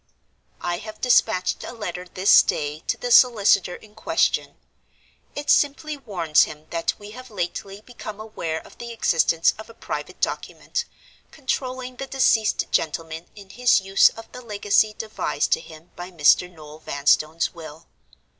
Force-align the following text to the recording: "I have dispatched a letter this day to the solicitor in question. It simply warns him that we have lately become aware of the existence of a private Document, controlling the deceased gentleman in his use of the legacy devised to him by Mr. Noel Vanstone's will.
"I 0.61 0.79
have 0.79 0.99
dispatched 0.99 1.63
a 1.63 1.73
letter 1.73 2.07
this 2.11 2.41
day 2.41 2.79
to 2.87 2.97
the 2.97 3.11
solicitor 3.11 3.75
in 3.75 3.93
question. 3.93 4.55
It 5.35 5.51
simply 5.51 5.95
warns 5.95 6.45
him 6.45 6.65
that 6.71 6.95
we 6.97 7.11
have 7.11 7.29
lately 7.29 7.81
become 7.81 8.19
aware 8.19 8.59
of 8.65 8.79
the 8.79 8.91
existence 8.93 9.53
of 9.59 9.69
a 9.69 9.75
private 9.75 10.19
Document, 10.19 10.85
controlling 11.29 11.97
the 11.97 12.07
deceased 12.07 12.65
gentleman 12.71 13.27
in 13.35 13.51
his 13.51 13.79
use 13.79 14.09
of 14.09 14.31
the 14.31 14.41
legacy 14.41 14.95
devised 14.97 15.51
to 15.51 15.59
him 15.59 15.91
by 15.95 16.09
Mr. 16.09 16.49
Noel 16.51 16.79
Vanstone's 16.79 17.53
will. 17.53 17.85